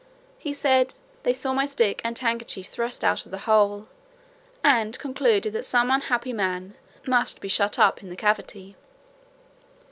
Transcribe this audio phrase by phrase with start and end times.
[0.39, 3.87] He said, "they saw my stick and handkerchief thrust out of the hole,
[4.63, 6.73] and concluded that some unhappy man
[7.05, 8.75] must be shut up in the cavity."